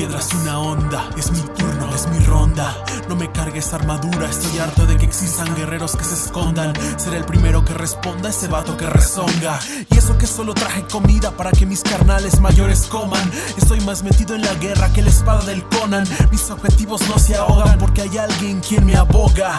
piedras 0.00 0.32
una 0.32 0.58
onda. 0.58 1.10
Es 1.18 1.30
mi 1.30 1.40
turno, 1.40 1.94
es 1.94 2.08
mi 2.08 2.20
ronda. 2.20 2.74
No 3.06 3.16
me 3.16 3.30
cargues 3.30 3.74
armadura, 3.74 4.30
estoy 4.30 4.58
harto 4.58 4.86
de 4.86 4.96
que 4.96 5.04
existan 5.04 5.54
guerreros 5.54 5.94
que 5.94 6.04
se 6.04 6.14
escondan. 6.14 6.72
Seré 6.96 7.18
el 7.18 7.26
primero 7.26 7.62
que 7.66 7.74
responda 7.74 8.28
a 8.28 8.30
ese 8.30 8.48
vato 8.48 8.78
que 8.78 8.86
rezonga. 8.86 9.58
Y 9.90 9.98
eso 9.98 10.16
que 10.16 10.26
solo 10.26 10.54
traje 10.54 10.84
comida 10.90 11.32
para 11.32 11.50
que 11.50 11.66
mis 11.66 11.82
carnales 11.82 12.40
mayores 12.40 12.86
coman. 12.86 13.30
Estoy 13.58 13.82
más 13.82 14.02
metido 14.02 14.34
en 14.34 14.40
la 14.40 14.54
guerra 14.54 14.90
que 14.90 15.02
la 15.02 15.10
espada 15.10 15.44
del 15.44 15.64
Conan. 15.64 16.06
Mis 16.30 16.50
objetivos 16.50 17.06
no 17.06 17.18
se 17.18 17.36
ahogan 17.36 17.78
porque 17.78 18.00
hay 18.00 18.16
alguien 18.16 18.60
quien 18.60 18.86
me 18.86 18.96
aboga 18.96 19.54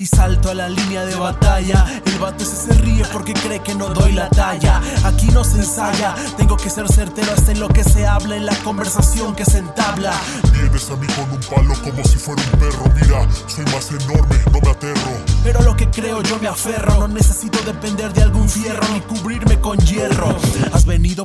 y 0.00 0.06
salto 0.06 0.50
a 0.50 0.54
la 0.54 0.68
línea 0.68 1.04
de 1.04 1.14
batalla. 1.14 1.84
El 2.06 2.18
vato 2.18 2.42
ese 2.42 2.56
se 2.56 2.72
ríe 2.72 3.04
porque 3.12 3.34
cree 3.34 3.60
que 3.60 3.74
no 3.74 3.88
doy 3.88 4.12
la 4.12 4.30
talla. 4.30 4.80
Aquí 5.04 5.26
no 5.28 5.44
se 5.44 5.58
ensaya, 5.58 6.14
tengo 6.38 6.56
que 6.56 6.70
ser 6.70 6.88
certero 6.88 7.30
hasta 7.32 7.52
en 7.52 7.60
lo 7.60 7.68
que 7.68 7.84
se 7.84 8.06
habla, 8.06 8.34
en 8.34 8.46
la 8.46 8.56
conversación 8.64 9.36
que 9.36 9.44
se 9.44 9.58
entabla. 9.58 10.12
Vienes 10.54 10.90
a 10.90 10.96
mí 10.96 11.06
con 11.08 11.30
un 11.30 11.40
palo 11.40 11.74
como 11.82 12.02
si 12.04 12.16
fuera 12.16 12.42
un 12.42 12.58
perro. 12.58 12.84
Mira, 12.94 13.28
soy 13.46 13.64
más 13.66 13.90
enorme, 13.90 14.36
no 14.50 14.60
me 14.60 14.70
aterro. 14.70 15.10
Pero 15.44 15.60
lo 15.62 15.76
que 15.76 15.90
creo 15.90 16.22
yo 16.22 16.38
me 16.38 16.48
aferro, 16.48 17.00
no 17.00 17.08
necesito 17.08 17.58
depender 17.62 18.12
de 18.14 18.22
algún 18.22 18.48
fierro 18.48 18.82
ni 18.94 19.00
cubrirme 19.02 19.60
con 19.60 19.78
hierro. 19.78 20.34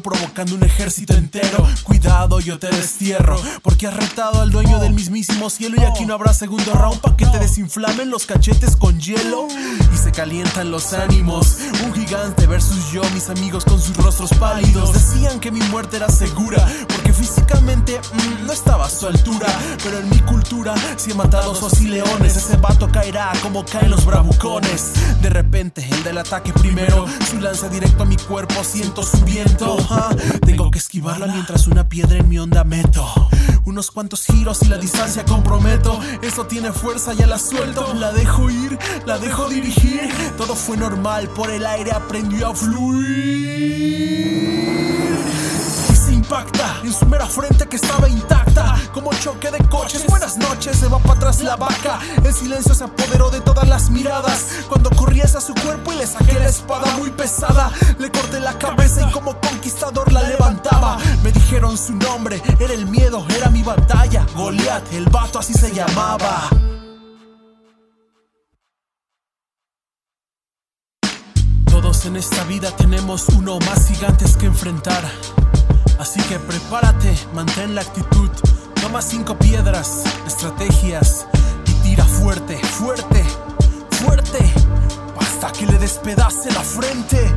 Provocando 0.00 0.54
un 0.54 0.62
ejército 0.62 1.14
entero. 1.14 1.66
Cuidado, 1.84 2.40
yo 2.40 2.58
te 2.58 2.68
destierro, 2.68 3.40
porque 3.62 3.86
has 3.86 3.94
retado 3.94 4.40
al 4.40 4.50
dueño 4.50 4.78
del 4.78 4.92
mismísimo 4.92 5.50
cielo 5.50 5.76
y 5.80 5.84
aquí 5.84 6.04
no 6.04 6.14
habrá 6.14 6.34
segundo 6.34 6.72
round 6.72 7.00
pa' 7.00 7.16
que 7.16 7.26
te 7.26 7.38
desinflamen 7.38 8.10
los 8.10 8.26
cachetes 8.26 8.76
con 8.76 9.00
hielo 9.00 9.46
y 9.92 9.96
se 9.96 10.10
calientan 10.12 10.70
los 10.70 10.92
ánimos. 10.92 11.58
Un 11.84 11.94
gigante 11.94 12.46
versus 12.46 12.90
yo, 12.92 13.02
mis 13.14 13.28
amigos 13.28 13.64
con 13.64 13.80
sus 13.80 13.96
rostros 13.96 14.30
pálidos. 14.34 14.92
Decían 14.92 15.40
que 15.40 15.50
mi 15.50 15.60
muerte 15.70 15.96
era 15.96 16.08
segura 16.08 16.66
porque 16.88 17.12
físicamente 17.12 18.00
mm, 18.00 18.46
no 18.46 18.52
estaba 18.52 18.86
a 18.86 18.90
su 18.90 19.06
altura. 19.06 19.46
Pero 19.82 19.98
en 19.98 20.08
mi 20.10 20.18
cultura, 20.20 20.74
si 20.96 21.12
he 21.12 21.14
matado 21.14 21.54
y 21.80 21.86
leones, 21.86 22.36
ese 22.36 22.56
vato 22.56 22.90
caerá 22.90 23.32
como 23.42 23.64
caen 23.64 23.90
los 23.90 24.04
bravucones. 24.04 24.92
De 25.24 25.30
repente, 25.30 25.88
el 25.90 26.04
del 26.04 26.18
ataque 26.18 26.52
primero, 26.52 27.06
su 27.30 27.40
lanza 27.40 27.70
directo 27.70 28.02
a 28.02 28.06
mi 28.06 28.18
cuerpo, 28.18 28.62
siento 28.62 29.02
su 29.02 29.24
viento. 29.24 29.78
tengo 30.44 30.70
que 30.70 30.78
esquivarla 30.78 31.28
mientras 31.28 31.66
una 31.66 31.88
piedra 31.88 32.18
en 32.18 32.28
mi 32.28 32.38
onda 32.38 32.62
meto. 32.62 33.06
Unos 33.64 33.90
cuantos 33.90 34.26
giros 34.26 34.60
y 34.60 34.66
la 34.66 34.76
distancia 34.76 35.24
comprometo. 35.24 35.98
Eso 36.20 36.44
tiene 36.44 36.72
fuerza, 36.72 37.14
ya 37.14 37.26
la 37.26 37.38
suelto. 37.38 37.94
La 37.94 38.12
dejo 38.12 38.50
ir, 38.50 38.78
la 39.06 39.16
dejo 39.16 39.48
dirigir. 39.48 40.10
Todo 40.36 40.54
fue 40.54 40.76
normal, 40.76 41.28
por 41.28 41.48
el 41.48 41.64
aire 41.64 41.92
aprendió 41.92 42.48
a 42.48 42.54
fluir. 42.54 44.53
En 46.82 46.92
su 46.92 47.06
mera 47.06 47.26
frente 47.26 47.64
que 47.68 47.76
estaba 47.76 48.08
intacta. 48.08 48.74
Como 48.92 49.12
choque 49.14 49.52
de 49.52 49.58
coches, 49.68 50.04
buenas 50.08 50.36
noches, 50.36 50.76
se 50.76 50.88
va 50.88 50.98
para 50.98 51.14
atrás 51.14 51.40
la 51.42 51.54
vaca. 51.54 52.00
El 52.24 52.34
silencio 52.34 52.74
se 52.74 52.82
apoderó 52.82 53.30
de 53.30 53.40
todas 53.40 53.68
las 53.68 53.88
miradas. 53.88 54.64
Cuando 54.68 54.90
corrí 54.90 55.20
hacia 55.20 55.40
su 55.40 55.54
cuerpo 55.54 55.92
y 55.92 55.96
le 55.96 56.06
saqué 56.08 56.34
la 56.34 56.48
espada 56.48 56.96
muy 56.96 57.10
pesada. 57.10 57.70
Le 58.00 58.10
corté 58.10 58.40
la 58.40 58.58
cabeza 58.58 59.08
y 59.08 59.12
como 59.12 59.38
conquistador 59.40 60.12
la 60.12 60.22
levantaba. 60.22 60.98
Me 61.22 61.30
dijeron 61.30 61.78
su 61.78 61.94
nombre, 61.94 62.42
era 62.58 62.74
el 62.74 62.86
miedo, 62.86 63.24
era 63.36 63.48
mi 63.48 63.62
batalla. 63.62 64.26
Goliat, 64.34 64.92
el 64.92 65.04
vato 65.10 65.38
así 65.38 65.54
se 65.54 65.72
llamaba. 65.72 66.48
Todos 71.70 72.06
en 72.06 72.16
esta 72.16 72.42
vida 72.44 72.72
tenemos 72.72 73.28
uno 73.28 73.60
más 73.60 73.86
gigantes 73.86 74.36
que 74.36 74.46
enfrentar. 74.46 75.04
Así 75.98 76.20
que 76.22 76.38
prepárate, 76.38 77.14
mantén 77.34 77.74
la 77.74 77.82
actitud. 77.82 78.30
Toma 78.80 79.00
cinco 79.00 79.36
piedras, 79.38 80.04
estrategias 80.26 81.26
y 81.66 81.72
tira 81.82 82.04
fuerte, 82.04 82.58
fuerte, 82.58 83.24
fuerte, 83.90 84.52
hasta 85.18 85.52
que 85.52 85.66
le 85.66 85.78
despedace 85.78 86.52
la 86.52 86.60
frente. 86.60 87.32